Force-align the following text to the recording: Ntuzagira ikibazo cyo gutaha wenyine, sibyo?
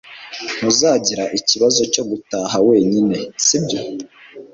Ntuzagira 0.55 1.23
ikibazo 1.39 1.81
cyo 1.93 2.03
gutaha 2.09 2.55
wenyine, 2.67 3.15
sibyo? 3.45 3.79